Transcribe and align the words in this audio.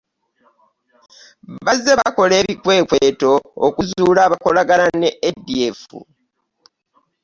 Bazze 1.65 1.91
bakola 1.99 2.33
ebikwekweto 2.41 3.31
okuzuula 3.67 4.19
abakolagana 4.27 4.85
ne 4.99 5.09
ADF 5.29 5.79